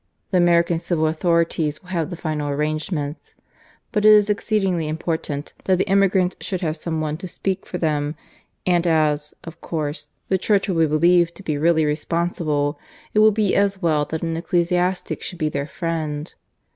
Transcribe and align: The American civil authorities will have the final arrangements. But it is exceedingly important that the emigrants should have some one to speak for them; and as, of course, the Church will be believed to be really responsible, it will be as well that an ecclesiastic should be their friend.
The 0.31 0.37
American 0.39 0.79
civil 0.79 1.05
authorities 1.05 1.79
will 1.83 1.89
have 1.91 2.09
the 2.09 2.17
final 2.17 2.49
arrangements. 2.49 3.35
But 3.91 4.03
it 4.03 4.09
is 4.11 4.31
exceedingly 4.31 4.87
important 4.87 5.53
that 5.65 5.77
the 5.77 5.87
emigrants 5.87 6.37
should 6.41 6.61
have 6.61 6.75
some 6.75 7.01
one 7.01 7.17
to 7.17 7.27
speak 7.27 7.67
for 7.67 7.77
them; 7.77 8.15
and 8.65 8.87
as, 8.87 9.35
of 9.43 9.61
course, 9.61 10.07
the 10.27 10.39
Church 10.39 10.67
will 10.67 10.77
be 10.79 10.87
believed 10.87 11.35
to 11.35 11.43
be 11.43 11.55
really 11.55 11.85
responsible, 11.85 12.79
it 13.13 13.19
will 13.19 13.29
be 13.29 13.55
as 13.55 13.83
well 13.83 14.03
that 14.05 14.23
an 14.23 14.35
ecclesiastic 14.37 15.21
should 15.21 15.37
be 15.37 15.49
their 15.49 15.67
friend. 15.67 16.33